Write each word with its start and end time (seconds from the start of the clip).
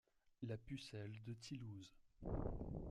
La 0.47 0.57
Pucelle 0.57 1.21
de 1.27 1.33
Thilhouze. 1.35 1.93